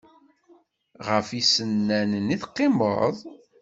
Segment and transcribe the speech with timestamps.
[1.07, 3.15] Ɣef yisennanen i teqqimeḍ?